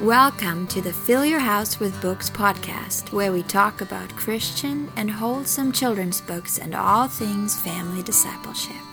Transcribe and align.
Welcome 0.00 0.66
to 0.68 0.80
the 0.80 0.94
Fill 0.94 1.26
Your 1.26 1.40
House 1.40 1.78
with 1.78 2.00
Books 2.00 2.30
podcast, 2.30 3.12
where 3.12 3.32
we 3.32 3.42
talk 3.42 3.82
about 3.82 4.16
Christian 4.16 4.90
and 4.96 5.10
wholesome 5.10 5.72
children's 5.72 6.22
books 6.22 6.56
and 6.56 6.74
all 6.74 7.06
things 7.06 7.54
family 7.60 8.02
discipleship. 8.02 8.89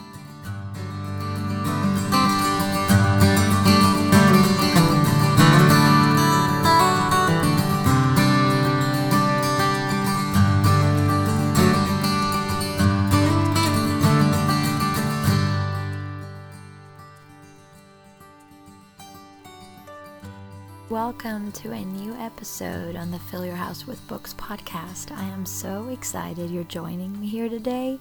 Welcome 21.08 21.53
to 21.53 21.72
a 21.72 21.86
new 21.86 22.13
episode 22.16 22.97
on 22.97 23.11
the 23.11 23.19
Fill 23.19 23.45
Your 23.45 23.55
House 23.55 23.88
with 23.88 24.05
Books 24.09 24.33
podcast. 24.33 25.09
I 25.17 25.23
am 25.23 25.45
so 25.45 25.88
excited 25.88 26.52
you're 26.52 26.66
joining 26.66 27.22
me 27.22 27.27
here 27.30 27.47
today. 27.47 28.00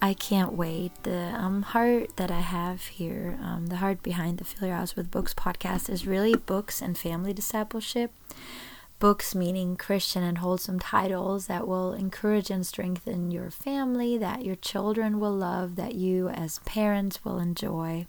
I 0.00 0.14
can't 0.14 0.52
wait. 0.52 0.92
The 1.02 1.34
um, 1.34 1.62
heart 1.62 2.14
that 2.14 2.30
I 2.30 2.38
have 2.38 2.86
here, 2.86 3.36
um, 3.42 3.66
the 3.66 3.78
heart 3.78 4.04
behind 4.04 4.38
the 4.38 4.44
Fill 4.44 4.68
Your 4.68 4.76
House 4.76 4.94
with 4.94 5.10
Books 5.10 5.34
podcast, 5.34 5.90
is 5.90 6.06
really 6.06 6.36
books 6.36 6.80
and 6.80 6.96
family 6.96 7.32
discipleship. 7.32 8.12
Books 9.00 9.34
meaning 9.34 9.76
Christian 9.76 10.22
and 10.22 10.38
wholesome 10.38 10.78
titles 10.78 11.48
that 11.48 11.66
will 11.66 11.92
encourage 11.92 12.50
and 12.50 12.64
strengthen 12.64 13.32
your 13.32 13.50
family, 13.50 14.16
that 14.16 14.44
your 14.44 14.56
children 14.56 15.18
will 15.18 15.34
love, 15.34 15.74
that 15.74 15.96
you 15.96 16.28
as 16.28 16.60
parents 16.60 17.24
will 17.24 17.40
enjoy 17.40 18.06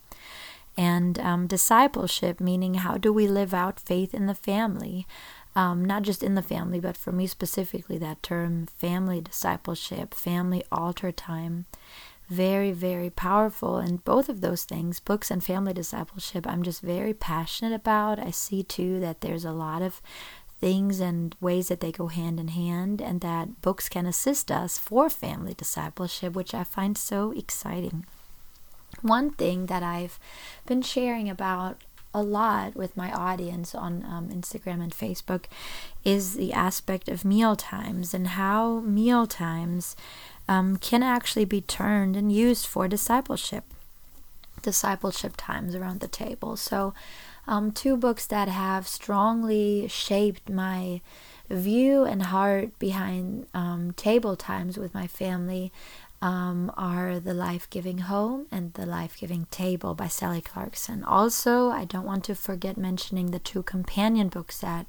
and 0.79 1.19
um, 1.19 1.45
discipleship, 1.45 2.39
meaning 2.39 2.75
how 2.75 2.97
do 2.97 3.11
we 3.11 3.27
live 3.27 3.53
out 3.53 3.81
faith 3.81 4.13
in 4.13 4.27
the 4.27 4.33
family? 4.33 5.05
Um, 5.53 5.83
not 5.83 6.03
just 6.03 6.23
in 6.23 6.35
the 6.35 6.41
family, 6.41 6.79
but 6.79 6.95
for 6.95 7.11
me 7.11 7.27
specifically, 7.27 7.97
that 7.97 8.23
term 8.23 8.65
family 8.77 9.19
discipleship, 9.19 10.13
family 10.13 10.63
altar 10.71 11.11
time. 11.11 11.65
Very, 12.29 12.71
very 12.71 13.09
powerful. 13.09 13.75
And 13.75 14.05
both 14.05 14.29
of 14.29 14.39
those 14.39 14.63
things, 14.63 15.01
books 15.01 15.29
and 15.29 15.43
family 15.43 15.73
discipleship, 15.73 16.47
I'm 16.47 16.63
just 16.63 16.81
very 16.81 17.13
passionate 17.13 17.75
about. 17.75 18.17
I 18.17 18.31
see 18.31 18.63
too 18.63 19.01
that 19.01 19.19
there's 19.19 19.43
a 19.43 19.51
lot 19.51 19.81
of 19.81 20.01
things 20.61 21.01
and 21.01 21.35
ways 21.41 21.67
that 21.67 21.81
they 21.81 21.91
go 21.91 22.07
hand 22.07 22.39
in 22.39 22.47
hand, 22.47 23.01
and 23.01 23.19
that 23.19 23.61
books 23.61 23.89
can 23.89 24.05
assist 24.05 24.49
us 24.49 24.77
for 24.77 25.09
family 25.09 25.53
discipleship, 25.53 26.35
which 26.35 26.53
I 26.53 26.63
find 26.63 26.97
so 26.97 27.31
exciting. 27.31 28.05
One 29.01 29.31
thing 29.31 29.67
that 29.67 29.83
I've 29.83 30.19
been 30.65 30.81
sharing 30.81 31.29
about 31.29 31.77
a 32.13 32.21
lot 32.21 32.75
with 32.75 32.97
my 32.97 33.11
audience 33.11 33.75
on 33.75 34.03
um, 34.03 34.29
Instagram 34.29 34.81
and 34.81 34.91
Facebook 34.91 35.45
is 36.03 36.35
the 36.35 36.53
aspect 36.53 37.07
of 37.07 37.23
meal 37.23 37.55
times 37.55 38.13
and 38.13 38.29
how 38.29 38.79
meal 38.79 39.27
times 39.27 39.95
um, 40.47 40.77
can 40.77 41.03
actually 41.03 41.45
be 41.45 41.61
turned 41.61 42.15
and 42.15 42.31
used 42.31 42.65
for 42.65 42.87
discipleship. 42.87 43.63
Discipleship 44.63 45.33
times 45.37 45.75
around 45.75 45.99
the 45.99 46.07
table. 46.07 46.57
So, 46.57 46.93
um, 47.47 47.71
two 47.71 47.95
books 47.95 48.25
that 48.27 48.47
have 48.47 48.87
strongly 48.87 49.87
shaped 49.87 50.49
my 50.49 51.01
view 51.49 52.03
and 52.03 52.23
heart 52.23 52.77
behind 52.77 53.47
um, 53.53 53.93
table 53.93 54.35
times 54.35 54.77
with 54.77 54.93
my 54.93 55.07
family 55.07 55.71
um, 56.21 56.71
are 56.75 57.19
The 57.19 57.33
Life 57.33 57.69
Giving 57.69 57.99
Home 57.99 58.47
and 58.51 58.73
The 58.73 58.85
Life 58.85 59.17
Giving 59.17 59.45
Table 59.51 59.95
by 59.95 60.07
Sally 60.07 60.41
Clarkson. 60.41 61.03
Also, 61.03 61.69
I 61.69 61.85
don't 61.85 62.05
want 62.05 62.25
to 62.25 62.35
forget 62.35 62.77
mentioning 62.77 63.31
the 63.31 63.39
two 63.39 63.63
companion 63.63 64.27
books 64.27 64.59
that 64.59 64.87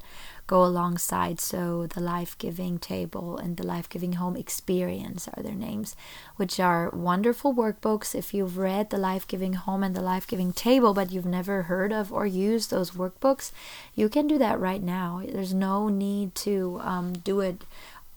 go 0.48 0.64
alongside. 0.64 1.38
So, 1.38 1.86
The 1.86 2.00
Life 2.00 2.36
Giving 2.36 2.78
Table 2.78 3.38
and 3.38 3.56
The 3.56 3.66
Life 3.66 3.88
Giving 3.88 4.14
Home 4.14 4.36
Experience 4.36 5.28
are 5.34 5.42
their 5.42 5.54
names, 5.54 5.94
which 6.34 6.58
are 6.58 6.90
wonderful 6.90 7.54
workbooks. 7.54 8.14
If 8.14 8.34
you've 8.34 8.58
read 8.58 8.90
The 8.90 8.98
Life 8.98 9.28
Giving 9.28 9.52
Home 9.52 9.84
and 9.84 9.94
The 9.94 10.02
Life 10.02 10.26
Giving 10.26 10.52
Table, 10.52 10.94
but 10.94 11.12
you've 11.12 11.26
never 11.26 11.62
heard 11.62 11.92
of 11.92 12.12
or 12.12 12.26
used 12.26 12.70
those 12.70 12.90
workbooks, 12.90 13.52
you 13.94 14.08
can 14.08 14.26
do 14.26 14.36
that 14.38 14.58
right 14.58 14.82
now. 14.82 15.22
There's 15.24 15.54
no 15.54 15.88
need 15.88 16.34
to 16.36 16.80
um, 16.82 17.12
do 17.12 17.38
it 17.38 17.64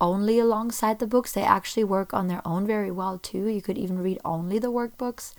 only 0.03 0.37
alongside 0.37 0.99
the 0.99 1.07
books. 1.07 1.31
They 1.31 1.43
actually 1.43 1.85
work 1.85 2.13
on 2.13 2.27
their 2.27 2.45
own 2.45 2.67
very 2.67 2.91
well 2.91 3.17
too. 3.17 3.47
You 3.47 3.61
could 3.61 3.77
even 3.77 4.03
read 4.03 4.19
only 4.25 4.59
the 4.59 4.71
workbooks, 4.71 5.33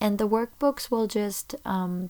and 0.00 0.16
the 0.16 0.28
workbooks 0.28 0.90
will 0.90 1.06
just 1.06 1.54
um, 1.66 2.08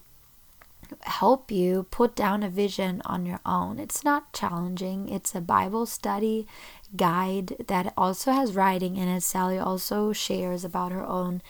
help 1.01 1.51
you 1.51 1.85
put 1.91 2.15
down 2.15 2.43
a 2.43 2.49
vision 2.49 3.01
on 3.03 3.25
your 3.25 3.41
own. 3.45 3.77
It's 3.77 4.05
not 4.05 4.31
challenging. 4.31 5.09
It's 5.09 5.35
a 5.35 5.41
Bible 5.41 5.85
study 5.85 6.47
guide 6.95 7.57
that 7.67 7.93
also 7.97 8.31
has 8.31 8.55
writing 8.55 8.95
in 8.95 9.09
it. 9.09 9.21
Sally 9.21 9.59
also 9.59 10.13
shares 10.13 10.63
about 10.63 10.93
her 10.93 11.05
own 11.05 11.41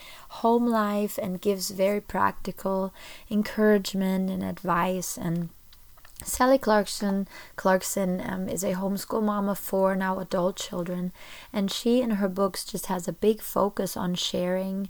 home 0.42 0.66
life 0.66 1.18
and 1.22 1.40
gives 1.40 1.70
very 1.70 2.00
practical 2.00 2.92
encouragement 3.30 4.28
and 4.28 4.42
advice 4.42 5.16
and 5.16 5.50
Sally 6.24 6.58
Clarkson 6.58 7.28
Clarkson 7.56 8.20
um, 8.20 8.48
is 8.48 8.64
a 8.64 8.74
homeschool 8.74 9.22
mom 9.22 9.48
of 9.48 9.58
four 9.58 9.94
now 9.94 10.18
adult 10.18 10.56
children, 10.56 11.12
and 11.52 11.70
she 11.70 12.00
in 12.00 12.10
her 12.12 12.28
books 12.28 12.64
just 12.64 12.86
has 12.86 13.06
a 13.06 13.12
big 13.12 13.40
focus 13.40 13.96
on 13.96 14.14
sharing 14.14 14.88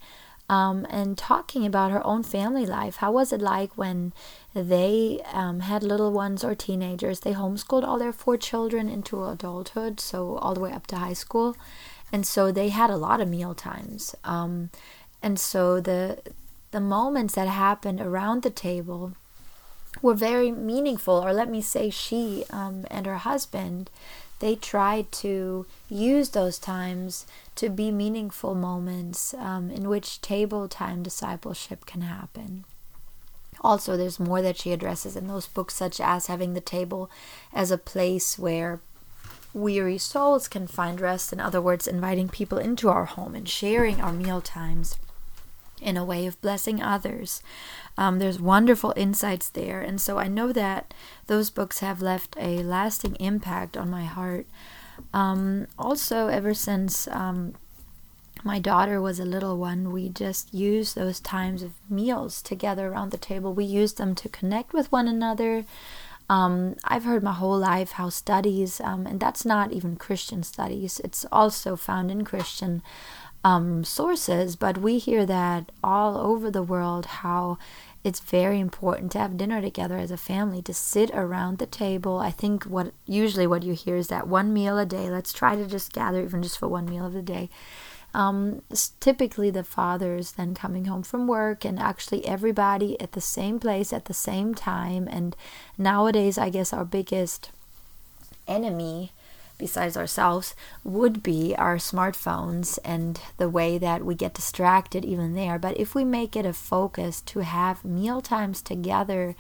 um, 0.49 0.87
and 0.89 1.19
talking 1.19 1.67
about 1.67 1.91
her 1.91 2.05
own 2.07 2.23
family 2.23 2.65
life. 2.65 2.97
How 2.97 3.13
was 3.13 3.33
it 3.33 3.43
like 3.43 3.77
when 3.77 4.15
they 4.55 5.21
um, 5.33 5.61
had 5.61 5.83
little 5.83 6.13
ones 6.13 6.43
or 6.43 6.55
teenagers? 6.55 7.21
They 7.21 7.35
homeschooled 7.35 7.85
all 7.85 7.99
their 7.99 8.13
four 8.13 8.39
children 8.39 8.89
into 8.89 9.25
adulthood, 9.25 10.01
so 10.01 10.37
all 10.37 10.55
the 10.55 10.61
way 10.61 10.73
up 10.73 10.87
to 10.89 10.97
high 10.97 11.13
school, 11.13 11.57
and 12.11 12.27
so 12.27 12.51
they 12.51 12.71
had 12.71 12.89
a 12.89 12.97
lot 12.97 13.21
of 13.21 13.29
meal 13.29 13.55
times. 13.55 14.15
Um, 14.25 14.71
and 15.23 15.39
so 15.39 15.81
the 15.81 16.21
the 16.71 16.81
moments 16.81 17.35
that 17.35 17.49
happened 17.49 18.01
around 18.01 18.43
the 18.43 18.51
table 18.51 19.15
were 20.03 20.15
very 20.15 20.51
meaningful, 20.53 21.15
or 21.15 21.33
let 21.33 21.51
me 21.51 21.61
say, 21.61 21.91
she 21.91 22.45
um, 22.51 22.85
and 22.91 23.07
her 23.07 23.19
husband, 23.19 23.91
they 24.41 24.55
tried 24.55 25.11
to 25.11 25.67
use 25.89 26.31
those 26.31 26.59
times 26.59 27.27
to 27.57 27.69
be 27.69 27.91
meaningful 27.91 28.55
moments 28.55 29.35
um, 29.35 29.71
in 29.71 29.89
which 29.89 30.21
table 30.21 30.69
time 30.69 31.03
discipleship 31.03 31.87
can 31.87 32.03
happen. 32.03 32.65
Also, 33.61 33.97
there's 33.97 34.21
more 34.21 34.41
that 34.41 34.57
she 34.57 34.71
addresses 34.71 35.17
in 35.17 35.27
those 35.27 35.49
books, 35.49 35.75
such 35.75 36.01
as 36.01 36.29
having 36.29 36.55
the 36.55 36.61
table 36.61 37.11
as 37.53 37.73
a 37.73 37.79
place 37.79 38.39
where 38.39 38.79
weary 39.53 39.99
souls 39.99 40.47
can 40.47 40.69
find 40.69 41.01
rest. 41.01 41.33
In 41.33 41.41
other 41.41 41.61
words, 41.61 41.89
inviting 41.89 42.29
people 42.29 42.59
into 42.59 42.89
our 42.89 43.07
home 43.07 43.35
and 43.35 43.49
sharing 43.49 44.01
our 44.01 44.13
meal 44.13 44.41
times 44.41 44.97
in 45.81 45.97
a 45.97 46.05
way 46.05 46.27
of 46.27 46.41
blessing 46.41 46.83
others. 46.83 47.43
Um, 47.97 48.19
there's 48.19 48.41
wonderful 48.41 48.95
insights 48.97 49.49
there. 49.49 49.81
And 49.81 50.01
so 50.01 50.19
I 50.19 50.29
know 50.29 50.53
that 50.53 50.95
those 51.27 51.51
books 51.51 51.81
have 51.81 52.01
left 52.01 52.37
a 52.39 52.63
lasting 52.63 53.17
impact 53.17 53.77
on 53.77 53.91
my 53.91 54.05
heart. 54.05 54.47
Um, 55.13 55.67
also, 55.79 56.29
ever 56.29 56.55
since 56.55 57.09
um, 57.09 57.55
my 58.45 58.59
daughter 58.59 59.01
was 59.01 59.19
a 59.19 59.25
little 59.25 59.57
one, 59.57 59.93
we 59.93 60.09
just 60.09 60.55
used 60.55 60.95
those 60.95 61.21
times 61.21 61.63
of 61.63 61.73
meals 61.91 62.43
together 62.43 62.89
around 62.89 63.11
the 63.11 63.19
table. 63.19 63.53
We 63.53 63.65
used 63.65 63.99
them 63.99 64.15
to 64.17 64.29
connect 64.29 64.73
with 64.73 64.93
one 64.93 65.09
another. 65.09 65.65
Um, 66.31 66.77
I've 66.85 67.05
heard 67.05 67.23
my 67.23 67.33
whole 67.33 67.59
life 67.59 67.93
how 67.93 68.11
studies, 68.11 68.81
um, 68.81 69.07
and 69.07 69.19
that's 69.19 69.45
not 69.45 69.73
even 69.73 69.97
Christian 69.97 70.43
studies, 70.43 71.01
it's 71.03 71.25
also 71.33 71.75
found 71.75 72.11
in 72.11 72.23
Christian 72.25 72.83
um, 73.45 73.85
sources, 73.85 74.57
but 74.57 74.79
we 74.79 74.99
hear 74.99 75.25
that 75.27 75.71
all 75.83 76.17
over 76.17 76.51
the 76.51 76.63
world 76.63 77.07
how 77.07 77.59
it's 78.05 78.21
very 78.21 78.61
important 78.61 79.13
to 79.13 79.19
have 79.19 79.37
dinner 79.37 79.61
together 79.61 79.99
as 79.99 80.11
a 80.11 80.17
family 80.17 80.63
to 80.63 80.73
sit 80.75 81.11
around 81.11 81.59
the 81.59 81.67
table. 81.67 82.19
I 82.19 82.31
think 82.31 82.65
what 82.65 82.93
usually 83.07 83.47
what 83.47 83.63
you 83.63 83.75
hear 83.75 83.97
is 83.97 84.09
that 84.09 84.29
one 84.29 84.53
meal 84.53 84.79
a 84.79 84.87
day. 84.87 85.11
Let's 85.11 85.33
try 85.33 85.57
to 85.57 85.67
just 85.67 85.93
gather 85.93 86.23
even 86.23 86.43
just 86.43 86.59
for 86.59 86.69
one 86.69 86.87
meal 86.87 87.07
of 87.07 87.13
the 87.13 87.23
day. 87.23 87.51
Um, 88.15 88.63
typically 89.01 89.51
the 89.51 89.65
fathers 89.65 90.33
then 90.33 90.55
coming 90.55 90.87
home 90.87 91.03
from 91.03 91.27
work 91.27 91.65
and 91.65 91.79
actually 91.79 92.27
everybody 92.27 92.99
at 93.01 93.13
the 93.13 93.21
same 93.21 93.61
place 93.61 93.93
at 93.93 94.07
the 94.07 94.15
same 94.15 94.55
time. 94.55 95.07
And 95.11 95.37
nowadays 95.77 96.39
i 96.39 96.49
guess 96.49 96.73
our 96.73 96.85
biggest 96.85 97.51
enemy 98.49 99.13
besides 99.59 99.97
ourselves 99.97 100.55
would 100.85 101.23
be 101.23 101.55
our 101.57 101.77
smartphones 101.77 102.79
and 102.85 103.21
the 103.37 103.49
way 103.49 103.77
that 103.77 104.05
we 104.05 104.15
get 104.15 104.35
distracted 104.35 105.05
even 105.05 105.35
there. 105.35 105.59
But 105.59 105.79
if 105.79 105.95
we 105.95 106.05
make 106.05 106.37
it 106.37 106.47
a 106.47 106.53
focus 106.53 107.21
to 107.23 107.41
have 107.41 107.85
meal 107.85 108.21
times 108.21 108.63
together, 108.63 109.35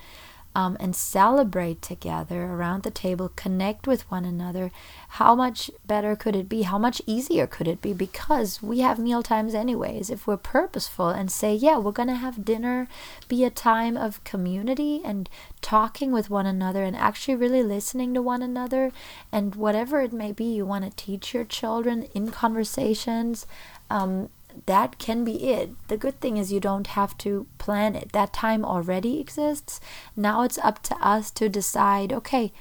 um, 0.54 0.76
and 0.80 0.96
celebrate 0.96 1.82
together 1.82 2.44
around 2.44 2.82
the 2.82 2.90
table, 2.90 3.30
connect 3.36 3.86
with 3.86 4.10
one 4.10 4.24
another, 4.24 4.70
how 5.10 5.34
much 5.34 5.70
better 5.86 6.16
could 6.16 6.34
it 6.34 6.48
be? 6.48 6.62
How 6.62 6.78
much 6.78 7.00
easier 7.06 7.46
could 7.46 7.68
it 7.68 7.80
be? 7.80 7.92
Because 7.92 8.62
we 8.62 8.80
have 8.80 8.98
meal 8.98 9.22
times 9.22 9.54
anyways. 9.54 10.10
If 10.10 10.26
we're 10.26 10.36
purposeful 10.36 11.08
and 11.10 11.30
say, 11.30 11.54
yeah, 11.54 11.78
we're 11.78 11.92
going 11.92 12.08
to 12.08 12.14
have 12.14 12.44
dinner, 12.44 12.88
be 13.28 13.44
a 13.44 13.50
time 13.50 13.96
of 13.96 14.24
community 14.24 15.00
and 15.04 15.28
talking 15.60 16.12
with 16.12 16.30
one 16.30 16.46
another 16.46 16.82
and 16.82 16.96
actually 16.96 17.36
really 17.36 17.62
listening 17.62 18.14
to 18.14 18.22
one 18.22 18.42
another, 18.42 18.90
and 19.30 19.54
whatever 19.54 20.00
it 20.00 20.12
may 20.12 20.32
be 20.32 20.44
you 20.44 20.66
want 20.66 20.84
to 20.84 21.04
teach 21.04 21.34
your 21.34 21.44
children 21.44 22.08
in 22.14 22.30
conversations. 22.30 23.46
Um, 23.90 24.28
that 24.66 24.98
can 24.98 25.24
be 25.24 25.50
it. 25.50 25.70
The 25.88 25.96
good 25.96 26.20
thing 26.20 26.36
is 26.36 26.52
you 26.52 26.60
don't 26.60 26.88
have 26.88 27.16
to 27.18 27.46
plan 27.58 27.94
it. 27.94 28.12
That 28.12 28.32
time 28.32 28.64
already 28.64 29.20
exists. 29.20 29.80
Now 30.16 30.42
it's 30.42 30.58
up 30.58 30.82
to 30.84 30.96
us 30.96 31.30
to 31.32 31.48
decide 31.48 32.12
okay, 32.12 32.52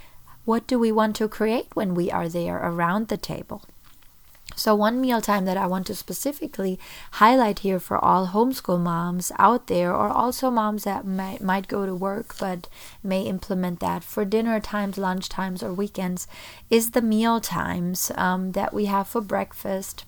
what 0.46 0.68
do 0.68 0.80
we 0.80 0.92
want 0.92 1.16
to 1.18 1.28
create 1.28 1.68
when 1.76 1.94
we 1.94 2.10
are 2.10 2.30
there 2.30 2.58
around 2.58 3.08
the 3.10 3.18
table? 3.18 3.64
So, 4.56 4.74
one 4.74 5.00
mealtime 5.02 5.46
that 5.46 5.58
I 5.58 5.68
want 5.68 5.86
to 5.88 5.96
specifically 5.96 6.80
highlight 7.12 7.60
here 7.60 7.80
for 7.80 8.04
all 8.04 8.28
homeschool 8.28 8.80
moms 8.80 9.32
out 9.38 9.68
there, 9.68 9.94
or 9.94 10.10
also 10.10 10.50
moms 10.50 10.84
that 10.84 11.06
might, 11.06 11.42
might 11.42 11.68
go 11.68 11.86
to 11.86 11.94
work 11.94 12.36
but 12.40 12.68
may 13.04 13.22
implement 13.22 13.80
that 13.82 14.04
for 14.04 14.26
dinner 14.26 14.60
times, 14.60 14.98
lunch 14.98 15.30
times, 15.30 15.62
or 15.62 15.74
weekends, 15.74 16.28
is 16.70 16.92
the 16.92 17.02
meal 17.02 17.40
times 17.40 18.12
um, 18.16 18.54
that 18.54 18.74
we 18.74 18.86
have 18.86 19.08
for 19.08 19.22
breakfast, 19.22 20.06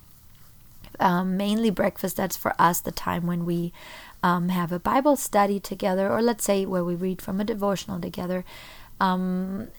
um, 0.99 1.37
mainly 1.37 1.69
breakfast. 1.69 2.17
That's 2.17 2.37
for 2.37 2.53
us 2.59 2.81
the 2.81 2.91
time 2.91 3.25
when 3.25 3.45
we 3.45 3.73
um, 4.23 4.49
have 4.49 4.71
a 4.71 4.79
Bible 4.79 5.15
study 5.15 5.59
together, 5.59 6.11
or 6.11 6.21
let's 6.21 6.43
say 6.43 6.65
where 6.65 6.83
we 6.83 6.95
read 6.95 7.21
from 7.21 7.39
a 7.39 7.45
devotional 7.45 7.99
together. 7.99 8.43
Um, 8.99 9.69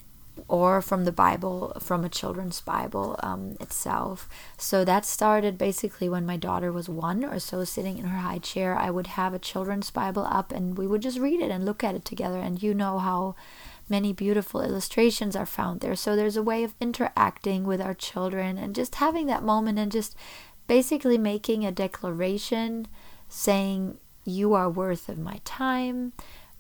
or 0.49 0.81
from 0.81 1.05
the 1.05 1.13
Bible, 1.13 1.77
from 1.81 2.05
a 2.05 2.09
children's 2.09 2.61
Bible 2.61 3.19
um, 3.23 3.57
itself. 3.61 4.29
So 4.57 4.85
that 4.85 5.05
started 5.05 5.59
basically 5.59 6.09
when 6.09 6.25
my 6.25 6.37
daughter 6.37 6.73
was 6.73 6.89
one 6.89 7.25
or 7.25 7.39
so, 7.39 7.65
sitting 7.65 7.99
in 7.99 8.07
her 8.07 8.21
high 8.21 8.39
chair. 8.39 8.77
I 8.77 8.91
would 8.91 9.09
have 9.09 9.35
a 9.35 9.39
children's 9.39 9.91
Bible 9.91 10.25
up 10.25 10.53
and 10.53 10.79
we 10.79 10.87
would 10.87 11.03
just 11.03 11.19
read 11.19 11.41
it 11.41 11.51
and 11.51 11.65
look 11.65 11.85
at 11.85 11.95
it 11.95 12.05
together. 12.05 12.39
And 12.39 12.63
you 12.63 12.75
know 12.75 12.99
how 12.99 13.35
many 13.89 14.13
beautiful 14.13 14.63
illustrations 14.63 15.35
are 15.35 15.47
found 15.47 15.81
there. 15.81 15.97
So 15.97 16.15
there's 16.15 16.37
a 16.37 16.43
way 16.43 16.63
of 16.63 16.75
interacting 16.81 17.65
with 17.65 17.81
our 17.81 17.95
children 17.95 18.57
and 18.57 18.75
just 18.75 18.95
having 18.97 19.27
that 19.27 19.43
moment 19.43 19.79
and 19.79 19.91
just 19.91 20.15
basically 20.71 21.19
making 21.19 21.67
a 21.67 21.73
declaration 21.73 22.87
saying, 23.29 23.99
You 24.25 24.55
are 24.55 24.71
worth 24.71 25.09
of 25.09 25.19
my 25.19 25.41
time, 25.45 26.13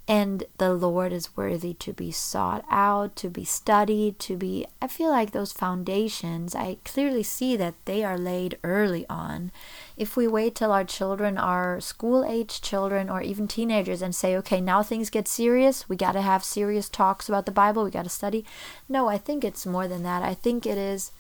and 0.09 0.43
the 0.59 0.75
Lord 0.75 1.13
is 1.13 1.37
worthy 1.37 1.75
to 1.75 1.93
be 1.93 2.11
sought 2.11 2.65
out, 2.69 3.15
to 3.15 3.31
be 3.31 3.45
studied, 3.45 4.19
to 4.19 4.37
be. 4.37 4.67
I 4.83 4.89
feel 4.89 5.11
like 5.11 5.31
those 5.31 5.53
foundations, 5.53 6.57
I 6.57 6.79
clearly 6.85 7.23
see 7.23 7.55
that 7.59 7.75
they 7.85 8.03
are 8.03 8.19
laid 8.19 8.59
early 8.65 9.07
on. 9.09 9.53
If 9.97 10.17
we 10.17 10.27
wait 10.27 10.57
till 10.57 10.73
our 10.73 10.83
children 10.83 11.39
are 11.39 11.81
school 11.81 12.25
age 12.25 12.61
children 12.61 13.09
or 13.09 13.23
even 13.23 13.47
teenagers 13.47 14.03
and 14.03 14.13
say, 14.13 14.37
okay, 14.39 14.61
now 14.61 14.83
things 14.83 15.09
get 15.09 15.29
serious, 15.29 15.89
we 15.89 15.95
got 15.95 16.15
to 16.19 16.23
have 16.23 16.43
serious 16.43 16.89
talks 16.89 17.29
about 17.29 17.47
the 17.47 17.53
Bible, 17.53 17.85
we 17.85 17.93
got 17.93 18.07
to 18.07 18.09
study. 18.09 18.45
No, 18.89 19.07
I 19.07 19.19
think 19.19 19.45
it's 19.45 19.65
more 19.65 19.87
than 19.87 20.03
that. 20.03 20.25
I 20.25 20.35
think 20.35 20.67
it 20.67 20.79
is 20.79 21.13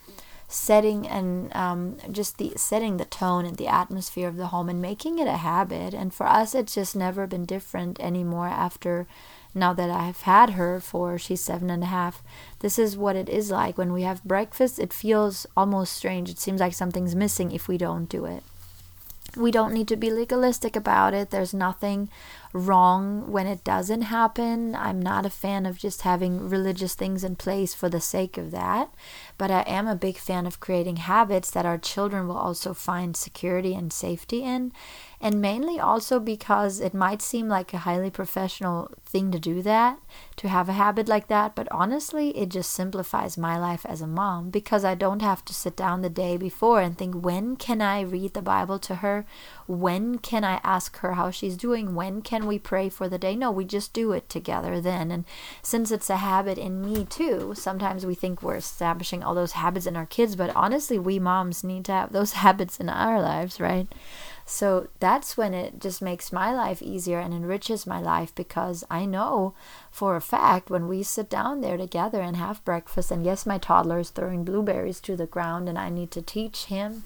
setting 0.50 1.06
and 1.06 1.54
um, 1.54 1.96
just 2.10 2.38
the 2.38 2.52
setting 2.56 2.96
the 2.96 3.04
tone 3.04 3.44
and 3.44 3.56
the 3.56 3.68
atmosphere 3.68 4.28
of 4.28 4.36
the 4.36 4.48
home 4.48 4.68
and 4.68 4.82
making 4.82 5.18
it 5.18 5.28
a 5.28 5.38
habit. 5.38 5.94
And 5.94 6.12
for 6.12 6.26
us, 6.26 6.54
it's 6.54 6.74
just 6.74 6.96
never 6.96 7.26
been 7.26 7.46
different 7.46 8.00
anymore 8.00 8.48
after 8.48 9.06
now 9.54 9.72
that 9.72 9.90
I've 9.90 10.22
had 10.22 10.50
her 10.50 10.80
for 10.80 11.18
she's 11.18 11.40
seven 11.40 11.70
and 11.70 11.82
a 11.82 11.86
half. 11.86 12.22
This 12.60 12.78
is 12.78 12.96
what 12.96 13.16
it 13.16 13.28
is 13.28 13.50
like 13.50 13.78
when 13.78 13.92
we 13.92 14.02
have 14.02 14.24
breakfast. 14.24 14.78
It 14.78 14.92
feels 14.92 15.46
almost 15.56 15.92
strange. 15.92 16.28
It 16.28 16.38
seems 16.38 16.60
like 16.60 16.74
something's 16.74 17.14
missing 17.14 17.52
if 17.52 17.68
we 17.68 17.78
don't 17.78 18.08
do 18.08 18.24
it. 18.24 18.42
We 19.36 19.52
don't 19.52 19.72
need 19.72 19.86
to 19.88 19.96
be 19.96 20.10
legalistic 20.10 20.74
about 20.74 21.14
it. 21.14 21.30
There's 21.30 21.54
nothing 21.54 22.08
wrong 22.52 23.30
when 23.30 23.46
it 23.46 23.62
doesn't 23.62 24.02
happen. 24.02 24.74
I'm 24.74 25.00
not 25.00 25.24
a 25.24 25.30
fan 25.30 25.66
of 25.66 25.78
just 25.78 26.02
having 26.02 26.48
religious 26.48 26.94
things 26.94 27.22
in 27.22 27.36
place 27.36 27.72
for 27.72 27.88
the 27.88 28.00
sake 28.00 28.36
of 28.36 28.50
that, 28.50 28.92
but 29.40 29.50
I 29.50 29.62
am 29.62 29.88
a 29.88 29.94
big 29.94 30.18
fan 30.18 30.44
of 30.46 30.60
creating 30.60 30.96
habits 30.96 31.50
that 31.52 31.64
our 31.64 31.78
children 31.78 32.28
will 32.28 32.36
also 32.36 32.74
find 32.74 33.16
security 33.16 33.74
and 33.74 33.90
safety 33.90 34.42
in 34.42 34.70
and 35.18 35.40
mainly 35.40 35.78
also 35.78 36.18
because 36.18 36.80
it 36.80 36.94
might 36.94 37.20
seem 37.20 37.48
like 37.48 37.74
a 37.74 37.78
highly 37.78 38.10
professional 38.10 38.90
thing 39.04 39.30
to 39.30 39.38
do 39.38 39.60
that, 39.62 39.98
to 40.36 40.48
have 40.48 40.68
a 40.68 40.72
habit 40.72 41.08
like 41.08 41.28
that, 41.28 41.54
but 41.54 41.68
honestly, 41.70 42.36
it 42.36 42.48
just 42.48 42.70
simplifies 42.70 43.36
my 43.36 43.58
life 43.58 43.84
as 43.86 44.00
a 44.00 44.06
mom 44.06 44.48
because 44.48 44.82
I 44.82 44.94
don't 44.94 45.20
have 45.20 45.44
to 45.44 45.54
sit 45.54 45.76
down 45.76 46.00
the 46.00 46.08
day 46.08 46.38
before 46.38 46.80
and 46.80 46.96
think, 46.96 47.14
when 47.14 47.56
can 47.56 47.82
I 47.82 48.00
read 48.00 48.32
the 48.32 48.40
Bible 48.40 48.78
to 48.80 48.96
her? 48.96 49.26
When 49.70 50.18
can 50.18 50.42
I 50.42 50.60
ask 50.64 50.96
her 50.98 51.12
how 51.12 51.30
she's 51.30 51.56
doing? 51.56 51.94
When 51.94 52.22
can 52.22 52.48
we 52.48 52.58
pray 52.58 52.88
for 52.88 53.08
the 53.08 53.18
day? 53.18 53.36
No, 53.36 53.52
we 53.52 53.64
just 53.64 53.92
do 53.92 54.10
it 54.10 54.28
together 54.28 54.80
then. 54.80 55.12
And 55.12 55.24
since 55.62 55.92
it's 55.92 56.10
a 56.10 56.16
habit 56.16 56.58
in 56.58 56.82
me 56.82 57.04
too, 57.04 57.54
sometimes 57.54 58.04
we 58.04 58.16
think 58.16 58.42
we're 58.42 58.56
establishing 58.56 59.22
all 59.22 59.36
those 59.36 59.52
habits 59.52 59.86
in 59.86 59.96
our 59.96 60.06
kids, 60.06 60.34
but 60.34 60.50
honestly, 60.56 60.98
we 60.98 61.20
moms 61.20 61.62
need 61.62 61.84
to 61.84 61.92
have 61.92 62.10
those 62.12 62.32
habits 62.44 62.80
in 62.80 62.88
our 62.88 63.22
lives, 63.22 63.60
right? 63.60 63.86
So 64.44 64.88
that's 64.98 65.36
when 65.36 65.54
it 65.54 65.78
just 65.78 66.02
makes 66.02 66.32
my 66.32 66.52
life 66.52 66.82
easier 66.82 67.20
and 67.20 67.32
enriches 67.32 67.86
my 67.86 68.00
life 68.00 68.34
because 68.34 68.82
I 68.90 69.04
know 69.04 69.54
for 69.92 70.16
a 70.16 70.20
fact 70.20 70.68
when 70.68 70.88
we 70.88 71.04
sit 71.04 71.30
down 71.30 71.60
there 71.60 71.76
together 71.76 72.20
and 72.20 72.36
have 72.36 72.64
breakfast, 72.64 73.12
and 73.12 73.24
yes, 73.24 73.46
my 73.46 73.58
toddler 73.58 74.00
is 74.00 74.10
throwing 74.10 74.42
blueberries 74.42 74.98
to 75.02 75.14
the 75.14 75.26
ground, 75.26 75.68
and 75.68 75.78
I 75.78 75.90
need 75.90 76.10
to 76.10 76.22
teach 76.22 76.64
him 76.64 77.04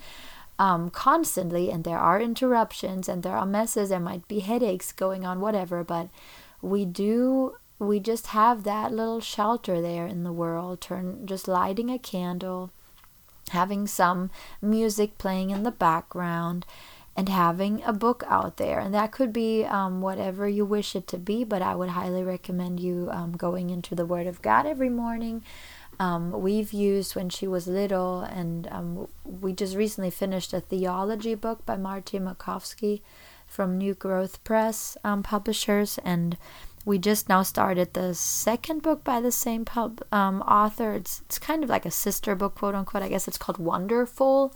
um, 0.58 0.90
constantly, 0.90 1.70
and 1.70 1.84
there 1.84 1.98
are 1.98 2.20
interruptions 2.20 3.08
and 3.08 3.22
there 3.22 3.36
are 3.36 3.46
messes, 3.46 3.88
there 3.88 4.00
might 4.00 4.26
be 4.28 4.40
headaches 4.40 4.92
going 4.92 5.25
on, 5.25 5.40
whatever, 5.40 5.84
but 5.84 6.08
we 6.62 6.84
do 6.84 7.56
we 7.80 7.99
just 7.99 8.28
have 8.28 8.62
that 8.62 8.92
little 8.92 9.20
shelter 9.20 9.80
there 9.82 10.06
in 10.06 10.23
the 10.23 10.32
world 10.32 10.80
turn 10.80 11.26
just 11.26 11.49
lighting 11.49 11.90
a 11.90 11.99
candle 11.99 12.70
having 13.50 13.87
some 13.87 14.30
music 14.62 15.18
playing 15.18 15.50
in 15.50 15.62
the 15.64 15.70
background 15.70 16.64
and 17.16 17.28
having 17.28 17.82
a 17.84 17.92
book 17.92 18.25
out 18.26 18.56
there. 18.56 18.80
And 18.80 18.92
that 18.92 19.12
could 19.12 19.32
be 19.32 19.64
um, 19.64 20.00
whatever 20.00 20.49
you 20.49 20.64
wish 20.64 20.96
it 20.96 21.06
to 21.08 21.18
be, 21.18 21.44
but 21.44 21.62
I 21.62 21.75
would 21.75 21.90
highly 21.90 22.25
recommend 22.25 22.80
you 22.80 23.08
um, 23.12 23.32
going 23.32 23.70
into 23.70 23.94
the 23.94 24.06
Word 24.06 24.26
of 24.26 24.42
God 24.42 24.66
every 24.66 24.88
morning. 24.88 25.44
Um, 25.98 26.32
we've 26.32 26.72
used 26.72 27.14
when 27.14 27.28
she 27.28 27.46
was 27.46 27.66
little, 27.66 28.20
and 28.20 28.68
um, 28.70 29.08
we 29.24 29.52
just 29.52 29.76
recently 29.76 30.10
finished 30.10 30.52
a 30.52 30.60
theology 30.60 31.34
book 31.34 31.64
by 31.64 31.76
Martin 31.76 32.24
Machowski 32.24 33.00
from 33.46 33.78
New 33.78 33.94
Growth 33.94 34.42
Press 34.44 34.96
um, 35.04 35.22
publishers, 35.22 35.98
and 36.04 36.36
we 36.84 36.98
just 36.98 37.28
now 37.28 37.42
started 37.42 37.94
the 37.94 38.14
second 38.14 38.82
book 38.82 39.04
by 39.04 39.20
the 39.20 39.32
same 39.32 39.64
pub 39.64 40.02
um, 40.12 40.42
author. 40.42 40.92
It's 40.92 41.22
it's 41.26 41.38
kind 41.38 41.62
of 41.62 41.70
like 41.70 41.86
a 41.86 41.90
sister 41.90 42.34
book, 42.34 42.56
quote 42.56 42.74
unquote. 42.74 43.02
I 43.02 43.08
guess 43.08 43.28
it's 43.28 43.38
called 43.38 43.58
Wonderful, 43.58 44.52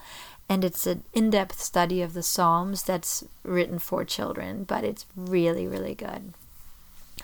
and 0.49 0.65
it's 0.65 0.87
an 0.87 1.05
in-depth 1.13 1.61
study 1.61 2.03
of 2.03 2.15
the 2.15 2.23
psalms 2.23 2.83
that's 2.83 3.25
written 3.43 3.79
for 3.79 4.05
children 4.05 4.65
but 4.65 4.85
it's 4.85 5.07
really 5.15 5.67
really 5.67 5.95
good 5.95 6.33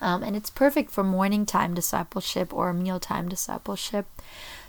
um, 0.01 0.23
and 0.23 0.37
it's 0.37 0.51
perfect 0.51 0.91
for 0.91 1.05
morning 1.05 1.47
time 1.47 1.75
discipleship 1.75 2.53
or 2.53 2.73
mealtime 2.73 3.29
discipleship. 3.29 4.07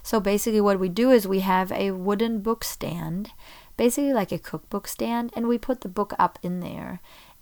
So 0.03 0.19
basically 0.19 0.61
what 0.61 0.79
we 0.79 0.89
do 0.89 1.11
is 1.11 1.27
we 1.27 1.39
have 1.39 1.71
a 1.71 1.91
wooden 1.91 2.41
book 2.41 2.63
stand 2.63 3.31
basically 3.77 4.13
like 4.13 4.31
a 4.31 4.39
cookbook 4.39 4.87
stand 4.87 5.31
and 5.35 5.47
we 5.47 5.57
put 5.57 5.81
the 5.81 5.89
book 5.89 6.13
up 6.17 6.39
in 6.41 6.59
there. 6.59 6.99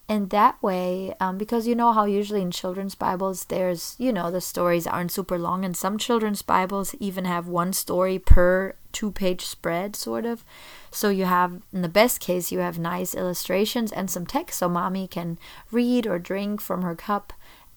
And 0.09 0.29
that 0.31 0.61
way 0.61 1.15
um, 1.21 1.37
because 1.37 1.65
you 1.65 1.75
know 1.75 1.93
how 1.93 2.05
usually 2.05 2.41
in 2.41 2.51
children's 2.51 2.93
bibles 2.93 3.45
there's 3.45 3.95
you 3.97 4.11
know 4.11 4.29
the 4.29 4.41
stories 4.41 4.85
aren't 4.85 5.13
super 5.13 5.39
long 5.39 5.63
and 5.63 5.77
some 5.77 5.97
children's 5.97 6.41
bibles 6.41 6.93
even 6.99 7.23
have 7.23 7.47
one 7.47 7.71
story 7.71 8.19
per 8.19 8.75
two 8.91 9.11
page 9.11 9.45
spread 9.45 9.95
sort 9.95 10.25
of. 10.25 10.43
So 10.91 11.09
you 11.09 11.23
have 11.25 11.61
in 11.71 11.83
the 11.83 11.89
best 11.89 12.19
case 12.19 12.51
you 12.51 12.59
have 12.59 12.77
nice 12.77 13.15
illustrations 13.15 13.93
and 13.93 14.11
some 14.11 14.25
text 14.25 14.59
so 14.59 14.67
mommy 14.67 15.07
can 15.07 15.39
read 15.71 16.05
or 16.05 16.19
drink 16.19 16.59
from 16.59 16.81
her 16.81 16.95
cup 16.95 17.31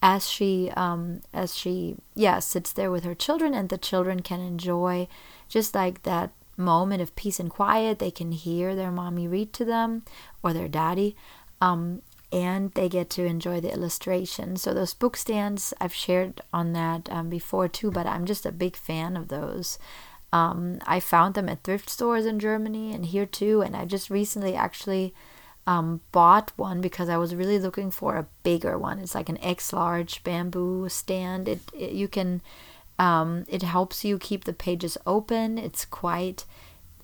as 0.06 0.30
she 0.30 0.70
um 0.76 1.20
as 1.34 1.56
she 1.56 1.96
yeah 2.14 2.38
sits 2.38 2.72
there 2.72 2.92
with 2.92 3.02
her 3.02 3.14
children 3.14 3.52
and 3.52 3.70
the 3.70 3.78
children 3.90 4.20
can 4.20 4.40
enjoy 4.40 5.08
just 5.48 5.74
like 5.74 6.04
that 6.04 6.30
moment 6.56 7.02
of 7.02 7.16
peace 7.16 7.40
and 7.40 7.50
quiet 7.50 7.98
they 7.98 8.10
can 8.10 8.30
hear 8.30 8.76
their 8.76 8.92
mommy 8.92 9.26
read 9.26 9.52
to 9.52 9.64
them 9.64 10.04
or 10.44 10.52
their 10.52 10.68
daddy 10.68 11.16
um, 11.60 12.02
and 12.32 12.72
they 12.72 12.88
get 12.88 13.08
to 13.10 13.24
enjoy 13.24 13.60
the 13.60 13.72
illustration. 13.72 14.56
So 14.56 14.74
those 14.74 14.94
book 14.94 15.16
stands, 15.16 15.72
I've 15.80 15.94
shared 15.94 16.40
on 16.52 16.72
that 16.72 17.10
um, 17.10 17.30
before 17.30 17.68
too, 17.68 17.90
but 17.90 18.06
I'm 18.06 18.26
just 18.26 18.44
a 18.44 18.52
big 18.52 18.76
fan 18.76 19.16
of 19.16 19.28
those. 19.28 19.78
Um, 20.32 20.80
I 20.86 20.98
found 21.00 21.34
them 21.34 21.48
at 21.48 21.62
thrift 21.62 21.88
stores 21.88 22.26
in 22.26 22.38
Germany 22.40 22.92
and 22.92 23.06
here 23.06 23.26
too, 23.26 23.62
and 23.62 23.76
I 23.76 23.84
just 23.84 24.10
recently 24.10 24.54
actually 24.54 25.14
um, 25.66 26.00
bought 26.12 26.52
one 26.56 26.80
because 26.80 27.08
I 27.08 27.16
was 27.16 27.34
really 27.34 27.58
looking 27.58 27.90
for 27.90 28.16
a 28.16 28.26
bigger 28.42 28.78
one. 28.78 28.98
It's 28.98 29.14
like 29.14 29.28
an 29.28 29.42
X 29.42 29.72
large 29.72 30.22
bamboo 30.22 30.88
stand. 30.88 31.48
It, 31.48 31.60
it 31.72 31.92
you 31.92 32.08
can 32.08 32.40
um, 32.98 33.44
it 33.48 33.62
helps 33.62 34.04
you 34.04 34.18
keep 34.18 34.44
the 34.44 34.52
pages 34.52 34.96
open. 35.06 35.58
It's 35.58 35.84
quite 35.84 36.44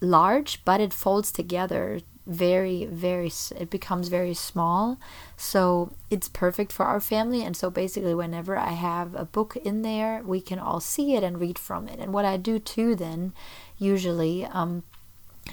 large, 0.01 0.65
but 0.65 0.81
it 0.81 0.93
folds 0.93 1.33
together 1.33 2.01
very 2.27 2.87
very 2.87 3.31
it 3.59 3.69
becomes 3.69 4.07
very 4.07 4.33
small 4.33 4.97
so 5.37 5.93
it's 6.09 6.29
perfect 6.29 6.71
for 6.71 6.87
our 6.87 7.01
family 7.01 7.43
and 7.43 7.57
so 7.57 7.69
basically 7.69 8.15
whenever 8.15 8.57
i 8.57 8.71
have 8.71 9.13
a 9.17 9.25
book 9.25 9.57
in 9.57 9.83
there 9.83 10.23
we 10.25 10.41
can 10.41 10.59
all 10.59 10.79
see 10.79 11.17
it 11.17 11.25
and 11.25 11.41
read 11.41 11.59
from 11.59 11.89
it 11.89 11.99
and 11.99 12.13
what 12.13 12.25
i 12.25 12.37
do 12.37 12.61
too 12.61 12.95
then 12.95 13.33
usually 13.77 14.45
um, 14.47 14.85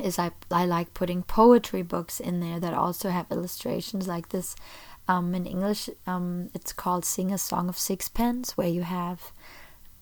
is 0.01 0.19
I, 0.19 0.31
I 0.51 0.65
like 0.65 0.93
putting 0.93 1.24
poetry 1.24 1.81
books 1.81 2.19
in 2.19 2.39
there 2.39 2.60
that 2.60 2.74
also 2.74 3.10
have 3.10 3.31
illustrations 3.31 4.08
like 4.08 4.29
this. 4.29 4.55
Um, 5.08 5.34
in 5.34 5.48
English, 5.48 5.89
um, 6.05 6.51
it's 6.53 6.72
called 6.72 7.03
Sing 7.03 7.31
a 7.31 7.38
Song 7.39 7.67
of 7.67 7.79
Sixpence, 7.79 8.55
where 8.55 8.67
you 8.67 8.84
have 8.84 9.31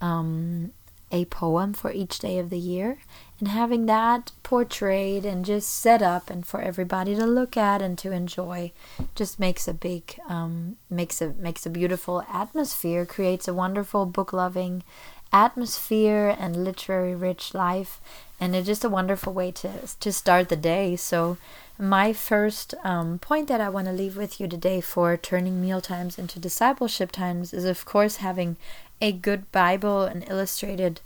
um, 0.01 0.74
a 1.12 1.25
poem 1.25 1.74
for 1.74 1.91
each 1.91 2.20
day 2.20 2.38
of 2.39 2.50
the 2.50 2.60
year. 2.60 3.00
And 3.39 3.48
having 3.48 3.86
that 3.86 4.32
portrayed 4.44 5.24
and 5.24 5.46
just 5.46 5.70
set 5.70 6.01
up 6.01 6.29
and 6.29 6.46
for 6.46 6.60
everybody 6.60 7.15
to 7.15 7.25
look 7.25 7.56
at 7.56 7.82
and 7.82 7.98
to 8.00 8.12
enjoy 8.12 8.72
just 9.15 9.39
makes 9.39 9.67
a 9.67 9.74
big, 9.74 10.20
um, 10.27 10.77
makes 10.89 11.22
a, 11.22 11.29
makes 11.34 11.65
a 11.65 11.70
beautiful 11.70 12.24
atmosphere, 12.32 13.06
creates 13.06 13.48
a 13.48 13.53
wonderful 13.53 14.06
book 14.06 14.34
loving 14.34 14.84
atmosphere 15.32 16.36
and 16.39 16.63
literary 16.63 17.15
rich 17.15 17.53
life 17.53 18.01
and 18.39 18.56
it's 18.56 18.67
just 18.67 18.84
a 18.84 18.89
wonderful 18.89 19.34
way 19.34 19.51
to 19.51 19.72
to 20.00 20.12
start 20.12 20.50
the 20.50 20.56
day. 20.56 20.96
So 20.96 21.38
my 21.79 22.12
first 22.12 22.74
um, 22.84 23.20
point 23.20 23.48
that 23.48 23.62
i 23.62 23.70
want 23.70 23.86
to 23.86 23.94
leave 23.94 24.17
with 24.17 24.41
you 24.41 24.48
today 24.48 24.82
for 24.82 25.15
turning 25.15 25.62
meal 25.62 25.79
times 25.79 26.17
into 26.17 26.39
discipleship 26.39 27.12
times 27.12 27.53
is 27.53 27.65
of 27.65 27.86
course 27.86 28.15
having 28.15 28.58
a 29.00 29.12
good 29.12 29.51
bible 29.51 30.01
an 30.01 30.24
illustrated 30.24 31.00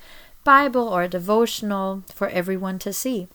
bible 0.43 0.87
or 0.87 1.03
a 1.03 1.07
devotional 1.07 2.03
for 2.13 2.27
everyone 2.29 2.79
to 2.79 2.93
see. 2.93 3.27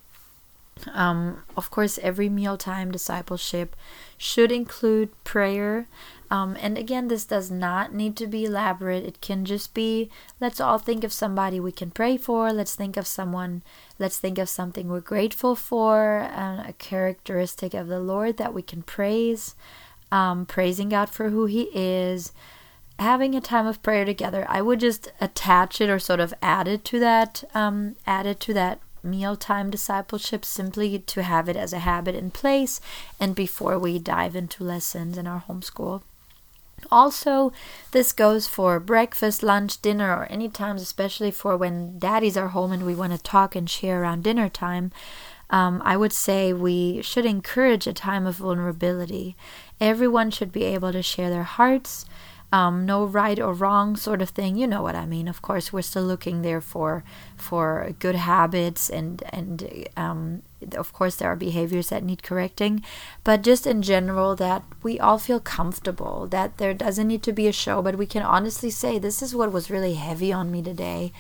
Um, 0.93 1.43
of 1.57 1.71
course 1.71 1.99
every 2.03 2.29
mealtime 2.29 2.91
discipleship 2.91 3.75
should 4.19 4.53
include 4.53 5.09
prayer 5.25 5.87
um, 6.31 6.57
and 6.61 6.77
again, 6.77 7.09
this 7.09 7.25
does 7.25 7.51
not 7.51 7.95
need 7.95 8.17
to 8.17 8.27
be 8.27 8.45
elaborate. 8.45 9.05
It 9.05 9.21
can 9.21 9.45
just 9.45 9.75
be 9.75 10.11
let's 10.41 10.61
all 10.61 10.79
think 10.79 11.05
of 11.05 11.13
somebody 11.13 11.61
we 11.61 11.73
can 11.73 11.91
pray 11.91 12.17
for. 12.17 12.53
Let's 12.53 12.75
think 12.75 12.97
of 12.97 13.07
someone, 13.07 13.63
let's 13.99 14.19
think 14.19 14.39
of 14.39 14.49
something 14.49 14.89
we're 14.89 15.01
grateful 15.01 15.55
for, 15.55 16.23
uh, 16.23 16.65
a 16.69 16.75
characteristic 16.79 17.75
of 17.75 17.87
the 17.87 18.01
Lord 18.01 18.37
that 18.39 18.55
we 18.55 18.63
can 18.63 18.83
praise, 18.83 19.55
um, 20.11 20.47
praising 20.47 20.89
God 20.89 21.11
for 21.11 21.31
who 21.31 21.47
He 21.47 21.69
is. 21.75 22.33
Having 22.99 23.35
a 23.35 23.43
time 23.43 23.67
of 23.67 23.83
prayer 23.83 24.07
together, 24.07 24.47
I 24.49 24.63
would 24.63 24.81
just 24.81 25.13
attach 25.21 25.83
it 25.83 25.91
or 25.91 25.99
sort 25.99 26.19
of 26.19 26.33
add 26.41 26.67
it 26.67 26.83
to 26.87 26.99
that, 27.01 27.45
um, 27.55 27.95
add 28.07 28.25
it 28.25 28.41
to 28.41 28.55
that 28.55 28.81
mealtime 29.03 29.71
discipleship 29.71 30.45
simply 30.45 30.99
to 30.99 31.23
have 31.23 31.49
it 31.49 31.57
as 31.57 31.73
a 31.73 31.81
habit 31.81 32.15
in 32.15 32.31
place 32.31 32.81
and 33.21 33.35
before 33.35 33.79
we 33.79 33.99
dive 33.99 34.35
into 34.35 34.65
lessons 34.65 35.17
in 35.17 35.27
our 35.27 35.45
homeschool. 35.49 36.03
Also, 36.91 37.53
this 37.93 38.13
goes 38.13 38.47
for 38.47 38.81
breakfast, 38.81 39.43
lunch, 39.43 39.81
dinner, 39.83 40.15
or 40.15 40.27
any 40.31 40.49
times, 40.49 40.83
especially 40.83 41.31
for 41.31 41.57
when 41.57 41.99
daddies 41.99 42.37
are 42.37 42.49
home 42.49 42.73
and 42.73 42.87
we 42.87 42.95
want 42.95 43.13
to 43.13 43.23
talk 43.23 43.55
and 43.55 43.69
share 43.69 44.03
around 44.03 44.25
dinner 44.25 44.49
time. 44.49 44.93
Um, 45.49 45.81
I 45.85 45.97
would 45.97 46.13
say 46.13 46.53
we 46.53 47.03
should 47.03 47.25
encourage 47.25 47.87
a 47.87 47.93
time 47.93 48.27
of 48.27 48.37
vulnerability. 48.37 49.37
Everyone 49.81 50.31
should 50.31 50.51
be 50.51 50.65
able 50.65 50.93
to 50.93 51.03
share 51.03 51.31
their 51.31 51.45
hearts, 51.45 52.05
um, 52.53 52.87
no 52.87 53.05
right 53.05 53.39
or 53.39 53.53
wrong 53.53 53.97
sort 53.97 54.23
of 54.23 54.31
thing. 54.31 54.57
You 54.57 54.67
know 54.67 54.83
what 54.83 54.95
I 54.95 55.07
mean. 55.07 55.29
Of 55.29 55.43
course, 55.43 55.73
we're 55.73 55.83
still 55.83 56.05
looking 56.05 56.43
there 56.43 56.61
for 56.61 57.05
for 57.37 57.95
good 57.99 58.15
habits 58.15 58.89
and 58.89 59.23
and 59.31 59.89
um, 59.97 60.43
of 60.77 60.93
course 60.93 61.17
there 61.17 61.29
are 61.29 61.37
behaviors 61.37 61.89
that 61.89 62.05
need 62.05 62.23
correcting, 62.23 62.83
but 63.25 63.43
just 63.43 63.67
in 63.67 63.83
general 63.83 64.37
that 64.37 64.63
we 64.83 64.99
all 64.99 65.19
feel 65.19 65.41
comfortable. 65.41 66.27
That 66.27 66.59
there 66.59 66.75
doesn't 66.75 67.09
need 67.09 67.23
to 67.25 67.33
be 67.33 67.47
a 67.49 67.53
show, 67.53 67.83
but 67.83 67.99
we 67.99 68.07
can 68.07 68.23
honestly 68.23 68.71
say 68.71 68.99
this 68.99 69.23
is 69.23 69.35
what 69.35 69.53
was 69.53 69.71
really 69.71 69.95
heavy 69.95 70.33
on 70.33 70.51
me 70.51 70.63
today 70.63 71.13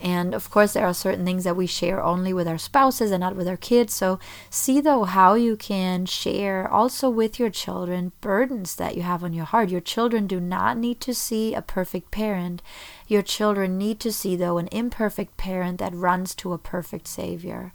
and 0.00 0.32
of 0.32 0.50
course, 0.50 0.74
there 0.74 0.86
are 0.86 0.94
certain 0.94 1.24
things 1.24 1.42
that 1.44 1.56
we 1.56 1.66
share 1.66 2.02
only 2.02 2.32
with 2.32 2.46
our 2.46 2.58
spouses 2.58 3.10
and 3.10 3.20
not 3.20 3.34
with 3.34 3.48
our 3.48 3.56
kids. 3.56 3.94
So, 3.94 4.20
see 4.48 4.80
though 4.80 5.04
how 5.04 5.34
you 5.34 5.56
can 5.56 6.06
share 6.06 6.68
also 6.68 7.10
with 7.10 7.40
your 7.40 7.50
children 7.50 8.12
burdens 8.20 8.76
that 8.76 8.96
you 8.96 9.02
have 9.02 9.24
on 9.24 9.32
your 9.32 9.44
heart. 9.44 9.70
Your 9.70 9.80
children 9.80 10.26
do 10.28 10.38
not 10.38 10.78
need 10.78 11.00
to 11.00 11.14
see 11.14 11.52
a 11.52 11.62
perfect 11.62 12.12
parent. 12.12 12.62
Your 13.08 13.22
children 13.22 13.76
need 13.76 13.98
to 14.00 14.12
see, 14.12 14.36
though, 14.36 14.58
an 14.58 14.68
imperfect 14.70 15.36
parent 15.36 15.78
that 15.78 15.94
runs 15.94 16.34
to 16.36 16.52
a 16.52 16.58
perfect 16.58 17.08
Savior. 17.08 17.72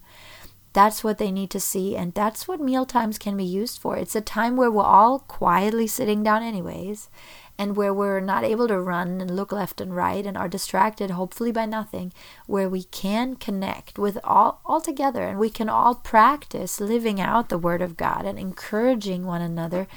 That's 0.74 1.04
what 1.04 1.20
they 1.20 1.32
need 1.32 1.52
to 1.52 1.60
see, 1.60 1.96
and 1.96 2.14
that's 2.16 2.48
what 2.48 2.60
meal 2.60 2.86
times 2.86 3.20
can 3.20 3.38
be 3.38 3.44
used 3.44 3.80
for. 3.80 3.96
It's 3.96 4.16
a 4.16 4.22
time 4.22 4.56
where 4.56 4.72
we're 4.72 4.84
all 4.84 5.20
quietly 5.20 5.86
sitting 5.86 6.24
down, 6.24 6.42
anyways, 6.42 7.10
and 7.58 7.76
where 7.76 7.94
we're 7.94 8.20
not 8.20 8.44
able 8.44 8.68
to 8.68 8.80
run 8.80 9.22
and 9.22 9.36
look 9.36 9.52
left 9.52 9.80
and 9.80 9.96
right 9.96 10.26
and 10.26 10.38
are 10.38 10.48
distracted 10.48 11.12
hopefully 11.12 11.52
by 11.52 11.66
nothing 11.66 12.12
where 12.48 12.70
we 12.70 12.84
can 12.84 13.36
connect 13.36 13.98
with 14.00 14.18
all 14.24 14.60
all 14.66 14.82
together 14.82 15.24
and 15.24 15.40
we 15.40 15.50
can 15.50 15.70
all 15.70 15.96
practice 15.96 16.80
living 16.80 17.22
out 17.22 17.50
the 17.50 17.58
word 17.58 17.82
of 17.82 17.98
God 17.98 18.26
and 18.26 18.40
encouraging 18.40 19.26
one 19.26 19.42
another 19.42 19.88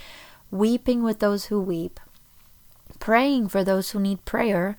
weeping 0.51 1.03
with 1.03 1.19
those 1.19 1.47
who 1.47 1.61
weep 1.61 1.99
praying 2.99 3.49
for 3.49 3.65
those 3.65 3.91
who 3.91 4.01
need 4.01 4.25
prayer 4.25 4.79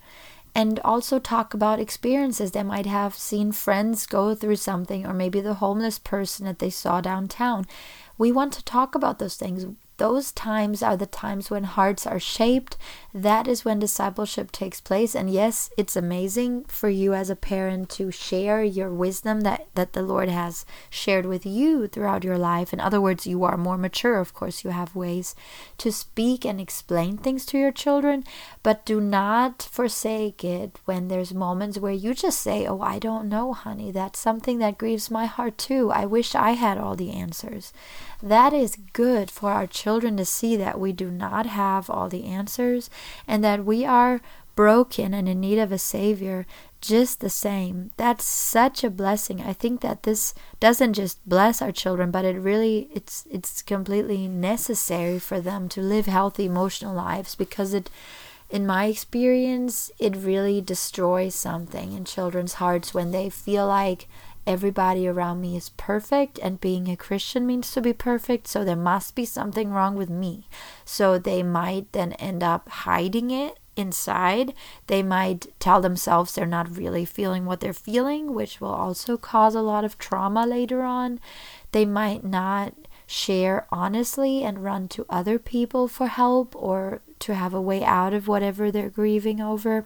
and 0.58 0.80
also 0.80 1.20
talk 1.20 1.54
about 1.54 1.80
experiences 1.80 2.52
they 2.52 2.64
might 2.64 2.88
have 2.88 3.14
seen 3.14 3.52
friends 3.52 4.08
go 4.08 4.34
through 4.34 4.56
something 4.56 5.06
or 5.06 5.14
maybe 5.14 5.40
the 5.40 5.54
homeless 5.56 6.00
person 6.00 6.48
that 6.48 6.58
they 6.58 6.72
saw 6.72 7.00
downtown. 7.00 7.64
We 8.18 8.32
want 8.32 8.54
to 8.54 8.66
talk 8.66 8.96
about 8.96 9.20
those 9.20 9.36
things 9.36 9.68
those 9.98 10.32
times 10.32 10.84
are 10.84 10.96
the 10.96 11.08
times 11.08 11.50
when 11.50 11.64
hearts 11.64 12.06
are 12.06 12.20
shaped. 12.20 12.78
That 13.14 13.48
is 13.48 13.66
when 13.66 13.80
discipleship 13.80 14.52
takes 14.52 14.80
place. 14.80 15.16
And 15.16 15.30
yes, 15.30 15.72
it's 15.76 15.96
amazing 15.96 16.66
for 16.66 16.88
you 16.88 17.16
as 17.16 17.32
a 17.32 17.36
parent 17.36 17.90
to 17.92 18.12
share 18.12 18.64
your 18.64 18.92
wisdom 18.92 19.42
that, 19.42 19.68
that 19.74 19.94
the 19.94 20.04
Lord 20.04 20.30
has 20.30 20.66
shared 20.90 21.26
with 21.26 21.46
you 21.48 21.88
throughout 21.88 22.24
your 22.24 22.38
life. 22.38 22.74
In 22.74 22.80
other 22.80 23.02
words, 23.02 23.26
you 23.26 23.44
are 23.44 23.58
more 23.58 23.78
mature. 23.78 24.20
Of 24.20 24.36
course, 24.36 24.64
you 24.64 24.70
have 24.70 24.96
ways 24.96 25.34
to 25.80 25.92
speak 25.92 26.46
and 26.46 26.62
explain 26.62 27.18
things 27.18 27.44
to 27.48 27.58
your 27.58 27.72
children, 27.72 28.24
but 28.62 28.86
do 28.86 29.02
not 29.02 29.64
forsake 29.64 30.44
it 30.44 30.78
when 30.86 31.08
there's 31.08 31.34
moments 31.34 31.80
where 31.80 31.92
you 31.92 32.14
just 32.14 32.40
say, 32.40 32.68
Oh, 32.68 32.82
I 32.82 33.00
don't 33.00 33.30
know, 33.30 33.54
honey. 33.54 33.92
That's 33.92 34.20
something 34.20 34.60
that 34.60 34.78
grieves 34.78 35.10
my 35.10 35.26
heart 35.26 35.58
too. 35.58 35.92
I 35.92 36.06
wish 36.06 36.36
I 36.36 36.52
had 36.52 36.78
all 36.78 36.96
the 36.96 37.12
answers. 37.12 37.74
That 38.22 38.54
is 38.54 38.78
good 38.94 39.30
for 39.30 39.52
our 39.52 39.68
children 39.68 40.18
to 40.18 40.26
see 40.26 40.56
that 40.58 40.80
we 40.80 40.92
do 40.92 41.12
not 41.12 41.46
have 41.46 41.90
all 41.90 42.10
the 42.10 42.26
answers 42.26 42.90
and 43.28 43.44
that 43.44 43.66
we 43.66 43.86
are 43.86 44.22
broken 44.56 45.14
and 45.14 45.30
in 45.30 45.40
need 45.40 45.60
of 45.60 45.72
a 45.72 45.78
Savior 45.78 46.46
just 46.82 47.20
the 47.20 47.30
same. 47.30 47.92
That's 47.98 48.26
such 48.26 48.84
a 48.84 48.90
blessing. 48.90 49.42
I 49.42 49.54
think 49.54 49.82
that 49.82 50.04
this 50.04 50.34
doesn't 50.60 50.94
just 50.94 51.28
bless 51.28 51.62
our 51.62 51.72
children, 51.72 52.12
but 52.12 52.26
it 52.26 52.38
really 52.38 52.90
it's 52.94 53.26
it's 53.30 53.62
completely 53.62 54.28
necessary 54.28 55.20
for 55.20 55.40
them 55.40 55.70
to 55.70 55.82
live 55.82 56.06
healthy 56.06 56.46
emotional 56.46 56.94
lives 56.94 57.36
because 57.36 57.74
it 57.74 57.90
in 58.50 58.66
my 58.66 58.86
experience 58.86 59.92
it 60.00 60.16
really 60.16 60.62
destroys 60.62 61.36
something 61.36 61.94
in 61.94 62.06
children's 62.06 62.54
hearts 62.54 62.94
when 62.94 63.12
they 63.12 63.30
feel 63.30 63.68
like 63.68 64.08
everybody 64.48 65.08
around 65.08 65.42
me 65.42 65.56
is 65.58 65.70
perfect 65.70 66.40
and 66.42 66.62
being 66.62 66.88
a 66.88 66.96
Christian 66.96 67.46
means 67.46 67.72
to 67.74 67.82
be 67.82 67.94
perfect, 67.94 68.48
so 68.48 68.64
there 68.64 68.76
must 68.76 69.14
be 69.14 69.26
something 69.26 69.70
wrong 69.70 69.96
with 69.96 70.10
me. 70.10 70.48
So 70.86 71.20
they 71.20 71.44
might 71.44 71.92
then 71.92 72.14
end 72.14 72.42
up 72.42 72.70
hiding 72.70 73.30
it 73.30 73.60
inside. 73.76 74.54
They 74.88 75.04
might 75.04 75.48
tell 75.60 75.82
themselves 75.82 76.34
they're 76.34 76.46
not 76.46 76.76
really 76.76 77.06
feeling 77.06 77.46
what 77.46 77.60
they're 77.60 77.74
feeling, 77.74 78.34
which 78.34 78.60
will 78.60 78.74
also 78.74 79.18
cause 79.18 79.54
a 79.54 79.62
lot 79.62 79.86
of 79.86 79.98
trauma 79.98 80.48
later 80.48 80.82
on. 80.82 81.20
They 81.74 81.86
might 81.86 82.24
not 82.24 82.74
share 83.06 83.66
honestly 83.72 84.44
and 84.44 84.64
run 84.64 84.88
to 84.90 85.06
other 85.10 85.40
people 85.40 85.88
for 85.88 86.08
help 86.08 86.56
or 86.56 87.02
to 87.20 87.36
have 87.36 87.54
a 87.54 87.62
way 87.62 87.84
out 87.84 88.14
of 88.14 88.28
whatever 88.28 88.70
they're 88.70 88.90
grieving 88.90 89.40
over. 89.40 89.86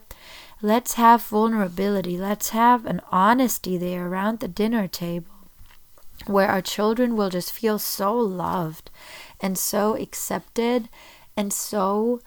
Let's 0.64 0.94
have 0.94 1.24
vulnerability. 1.24 2.16
Let's 2.16 2.50
have 2.50 2.86
an 2.86 3.00
honesty 3.10 3.76
there 3.76 4.06
around 4.06 4.38
the 4.38 4.46
dinner 4.46 4.86
table 4.86 5.26
where 6.26 6.46
our 6.46 6.62
children 6.62 7.16
will 7.16 7.30
just 7.30 7.50
feel 7.50 7.80
so 7.80 8.16
loved 8.16 8.88
and 9.40 9.58
so 9.58 9.96
accepted 9.96 10.88
and 11.36 11.52
so 11.52 12.20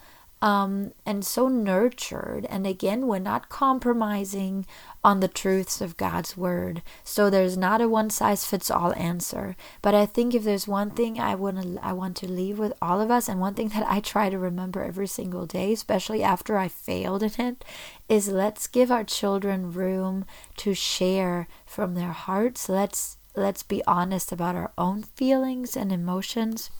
um, 0.46 0.92
and 1.04 1.24
so 1.24 1.48
nurtured. 1.48 2.46
And 2.48 2.68
again, 2.68 3.08
we're 3.08 3.18
not 3.18 3.48
compromising 3.48 4.64
on 5.02 5.18
the 5.18 5.26
truths 5.26 5.80
of 5.80 5.96
God's 5.96 6.36
word. 6.36 6.82
So 7.02 7.28
there's 7.28 7.56
not 7.56 7.80
a 7.80 7.88
one 7.88 8.10
size 8.10 8.44
fits 8.44 8.70
all 8.70 8.94
answer. 8.94 9.56
But 9.82 9.96
I 9.96 10.06
think 10.06 10.34
if 10.34 10.44
there's 10.44 10.68
one 10.68 10.92
thing 10.92 11.18
I 11.18 11.34
want 11.34 11.80
I 11.82 11.92
want 11.92 12.16
to 12.18 12.30
leave 12.30 12.60
with 12.60 12.72
all 12.80 13.00
of 13.00 13.10
us, 13.10 13.28
and 13.28 13.40
one 13.40 13.54
thing 13.54 13.68
that 13.74 13.90
I 13.90 13.98
try 13.98 14.30
to 14.30 14.38
remember 14.38 14.84
every 14.84 15.08
single 15.08 15.46
day, 15.46 15.72
especially 15.72 16.22
after 16.22 16.56
I 16.56 16.68
failed 16.68 17.24
in 17.24 17.32
it, 17.44 17.64
is 18.08 18.28
let's 18.28 18.68
give 18.68 18.92
our 18.92 19.02
children 19.02 19.72
room 19.72 20.26
to 20.58 20.74
share 20.74 21.48
from 21.66 21.96
their 21.96 22.12
hearts. 22.12 22.68
Let's 22.68 23.16
let's 23.34 23.64
be 23.64 23.82
honest 23.88 24.30
about 24.30 24.54
our 24.54 24.70
own 24.78 25.02
feelings 25.02 25.76
and 25.76 25.90
emotions 25.90 26.70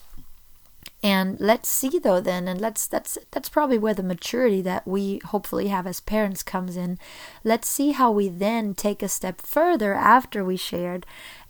and 1.03 1.39
let's 1.39 1.69
see 1.69 1.99
though 1.99 2.19
then 2.19 2.47
and 2.47 2.59
let's 2.59 2.87
that's 2.87 3.17
that's 3.31 3.49
probably 3.49 3.77
where 3.77 3.93
the 3.93 4.03
maturity 4.03 4.61
that 4.61 4.87
we 4.87 5.19
hopefully 5.25 5.67
have 5.67 5.87
as 5.87 5.99
parents 5.99 6.43
comes 6.43 6.75
in. 6.75 6.97
Let's 7.43 7.67
see 7.67 7.91
how 7.91 8.11
we 8.11 8.29
then 8.29 8.73
take 8.73 9.03
a 9.03 9.09
step 9.09 9.41
further 9.41 9.93
after 9.93 10.43
we 10.43 10.57
shared 10.57 11.05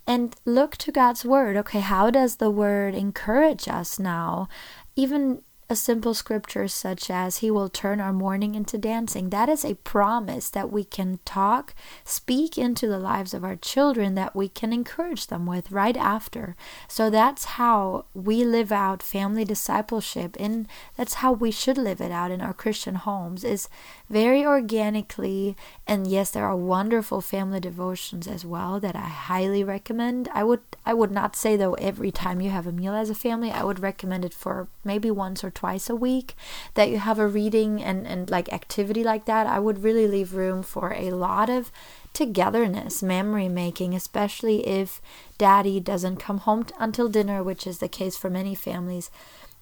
and 0.05 0.35
look 0.45 0.77
to 0.77 0.91
God's 0.91 1.25
word. 1.25 1.57
Okay 1.57 1.79
how 1.79 2.09
does 2.09 2.37
the 2.37 2.49
word 2.49 2.93
encourage 2.95 3.67
us 3.67 3.99
now? 3.99 4.47
Even 4.95 5.43
a 5.69 5.75
simple 5.75 6.13
scripture 6.13 6.67
such 6.67 7.09
as 7.09 7.37
He 7.37 7.51
will 7.51 7.67
turn 7.67 7.99
our 7.99 8.13
mourning 8.13 8.55
into 8.55 8.77
dancing. 8.77 9.29
That 9.29 9.49
is 9.49 9.65
a 9.65 9.75
promise 9.75 10.49
that 10.49 10.71
we 10.71 10.83
can 10.83 11.19
talk, 11.25 11.75
speak 12.05 12.57
into 12.57 12.87
the 12.87 12.99
lives 12.99 13.33
of 13.33 13.43
our 13.43 13.57
children 13.57 14.15
that 14.15 14.35
we 14.35 14.47
can 14.47 14.71
encourage 14.71 15.27
them 15.27 15.45
with 15.45 15.71
right 15.71 15.97
after. 15.97 16.55
So 16.87 17.09
that's 17.09 17.45
how 17.45 18.05
we 18.13 18.45
live 18.45 18.71
out 18.71 19.03
family 19.03 19.43
discipleship 19.43 20.37
and 20.39 20.67
that's 20.95 21.15
how 21.15 21.33
we 21.33 21.51
should 21.51 21.77
live 21.77 21.99
it 21.99 22.11
out 22.11 22.31
in 22.31 22.41
our 22.41 22.53
Christian 22.53 22.95
homes 22.95 23.43
is 23.43 23.67
very 24.09 24.45
organically 24.45 25.55
and 25.85 26.07
yes 26.07 26.31
there 26.31 26.45
are 26.45 26.55
wonderful 26.55 27.19
family 27.21 27.59
devotions 27.59 28.27
as 28.27 28.45
well 28.45 28.79
that 28.79 28.95
I 28.95 29.09
highly 29.09 29.63
recommend. 29.63 30.29
I 30.33 30.43
would 30.43 30.61
I 30.85 30.93
would 30.93 31.11
not 31.11 31.35
say 31.35 31.57
though 31.57 31.73
every 31.73 32.11
time 32.11 32.39
you 32.39 32.49
have 32.51 32.67
a 32.67 32.71
meal 32.71 32.93
as 32.93 33.09
a 33.09 33.15
family, 33.15 33.51
I 33.51 33.63
would 33.63 33.79
recommend 33.79 34.23
it 34.23 34.33
for 34.33 34.67
maybe 34.85 35.11
once 35.11 35.43
or 35.43 35.51
twice 35.57 35.89
a 35.89 35.95
week 35.95 36.35
that 36.75 36.89
you 36.91 36.99
have 36.99 37.17
a 37.17 37.27
reading 37.27 37.81
and, 37.81 38.05
and 38.05 38.29
like 38.29 38.53
activity 38.53 39.03
like 39.03 39.25
that, 39.25 39.47
I 39.47 39.57
would 39.57 39.83
really 39.83 40.07
leave 40.07 40.35
room 40.35 40.61
for 40.61 40.93
a 40.93 41.09
lot 41.09 41.49
of 41.49 41.71
togetherness, 42.13 43.01
memory 43.01 43.49
making, 43.49 43.95
especially 43.95 44.67
if 44.67 45.01
daddy 45.39 45.79
doesn't 45.79 46.17
come 46.17 46.37
home 46.37 46.65
t- 46.65 46.75
until 46.79 47.09
dinner, 47.09 47.41
which 47.41 47.65
is 47.65 47.79
the 47.79 47.89
case 47.89 48.15
for 48.15 48.29
many 48.29 48.53
families. 48.53 49.09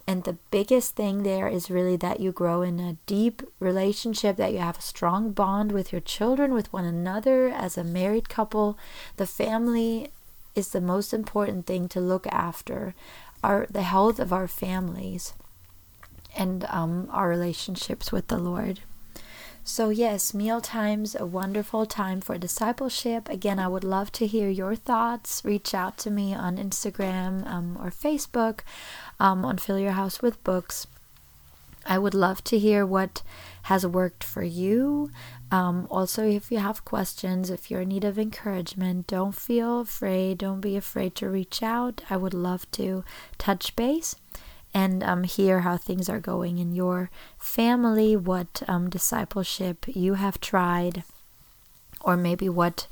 And 0.06 0.26
the 0.26 0.38
biggest 0.52 0.98
thing 0.98 1.24
there 1.24 1.48
is 1.48 1.72
really 1.72 1.96
that 1.96 2.20
you 2.20 2.34
grow 2.34 2.62
in 2.62 2.78
a 2.82 2.98
deep 3.06 3.42
relationship, 3.62 4.36
that 4.36 4.52
you 4.52 4.60
have 4.60 4.78
a 4.78 4.82
strong 4.82 5.32
bond 5.32 5.72
with 5.72 5.94
your 5.94 6.02
children, 6.02 6.54
with 6.54 6.74
one 6.74 6.86
another 6.86 7.48
as 7.48 7.78
a 7.78 7.86
married 7.86 8.28
couple. 8.28 8.78
The 9.16 9.26
family 9.26 10.12
is 10.56 10.70
the 10.70 10.82
most 10.82 11.14
important 11.14 11.66
thing 11.66 11.88
to 11.90 12.02
look 12.02 12.28
after. 12.28 12.94
Our 13.44 13.68
the 13.70 13.84
health 13.84 14.20
of 14.20 14.34
our 14.34 14.48
families 14.48 15.34
and 16.36 16.66
um, 16.66 17.10
our 17.12 17.30
relationships 17.30 18.12
with 18.12 18.28
the 18.28 18.38
Lord. 18.38 18.82
So, 19.68 19.90
yes, 19.90 20.32
meal 20.32 20.62
times 20.62 21.16
a 21.16 21.26
wonderful 21.26 21.88
time 21.88 22.22
for 22.22 22.38
discipleship. 22.38 23.28
Again, 23.30 23.58
I 23.58 23.68
would 23.68 23.84
love 23.84 24.12
to 24.12 24.28
hear 24.28 24.48
your 24.48 24.76
thoughts. 24.76 25.42
Reach 25.44 25.74
out 25.74 25.98
to 26.00 26.12
me 26.12 26.36
on 26.36 26.58
Instagram 26.58 27.48
um, 27.48 27.76
or 27.82 27.90
Facebook 27.90 28.60
um, 29.20 29.44
on 29.44 29.58
Fill 29.58 29.80
Your 29.80 29.94
House 29.94 30.22
with 30.22 30.44
Books. 30.44 30.86
I 31.84 31.98
would 31.98 32.14
love 32.14 32.44
to 32.46 32.60
hear 32.60 32.86
what 32.86 33.24
has 33.64 33.88
worked 33.88 34.24
for 34.24 34.44
you. 34.44 35.10
Um, 35.50 35.88
also, 35.90 36.24
if 36.24 36.52
you 36.52 36.60
have 36.60 36.86
questions, 36.86 37.50
if 37.50 37.72
you're 37.72 37.82
in 37.82 37.90
need 37.90 38.04
of 38.04 38.20
encouragement, 38.20 39.08
don't 39.08 39.34
feel 39.34 39.82
afraid. 39.82 40.40
Don't 40.40 40.62
be 40.62 40.76
afraid 40.76 41.16
to 41.16 41.30
reach 41.30 41.64
out. 41.64 42.02
I 42.08 42.18
would 42.18 42.36
love 42.36 42.70
to 42.72 43.04
touch 43.40 43.76
base 43.76 44.16
and 44.76 45.02
um, 45.06 45.24
hear 45.24 45.62
how 45.62 45.78
things 45.78 46.10
are 46.10 46.20
going 46.20 46.58
in 46.58 46.74
your 46.74 47.10
family, 47.38 48.14
what 48.18 48.62
um, 48.68 48.90
discipleship 48.90 49.86
you 49.88 50.16
have 50.16 50.42
tried, 50.42 51.04
or 52.02 52.18
maybe 52.18 52.50
what 52.50 52.88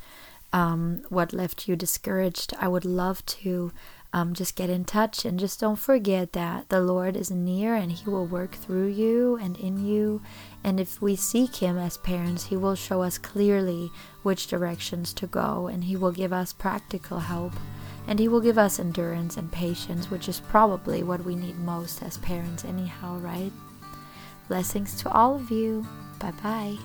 um, 0.54 1.04
what 1.10 1.34
left 1.34 1.68
you 1.68 1.76
discouraged. 1.76 2.54
I 2.58 2.70
would 2.70 2.86
love 2.86 3.26
to 3.26 3.74
um, 4.14 4.34
just 4.34 4.56
get 4.56 4.70
in 4.70 4.86
touch 4.86 5.26
and 5.26 5.38
just 5.38 5.60
don't 5.60 5.80
forget 5.80 6.32
that 6.34 6.70
the 6.70 6.80
Lord 6.80 7.18
is 7.18 7.30
near 7.30 7.76
and 7.76 7.92
He 7.92 8.10
will 8.10 8.28
work 8.28 8.54
through 8.54 8.88
you 8.88 9.36
and 9.36 9.58
in 9.58 9.86
you. 9.86 10.22
And 10.64 10.80
if 10.80 11.02
we 11.02 11.18
seek 11.18 11.58
Him 11.58 11.78
as 11.78 11.98
parents, 11.98 12.46
He 12.46 12.56
will 12.56 12.76
show 12.76 13.02
us 13.02 13.18
clearly 13.18 13.92
which 14.22 14.48
directions 14.48 15.12
to 15.16 15.28
go 15.28 15.68
and 15.68 15.84
He 15.84 15.98
will 15.98 16.14
give 16.14 16.32
us 16.32 16.54
practical 16.54 17.20
help 17.20 17.54
and 18.08 18.20
He 18.20 18.28
will 18.28 18.42
give 18.42 18.58
us 18.58 18.80
endurance 18.80 19.38
and 19.38 19.52
patience, 19.52 20.10
which 20.12 20.28
is 20.28 20.40
probably 20.40 21.04
what 21.04 21.24
we 21.24 21.36
need 21.36 21.58
most 21.60 22.04
as 22.04 22.18
parents, 22.18 22.66
anyhow, 22.66 23.18
right? 23.18 23.52
Blessings 24.48 24.96
to 25.02 25.12
all 25.12 25.36
of 25.36 25.52
you. 25.52 25.86
Bye 26.20 26.34
bye. 26.44 26.78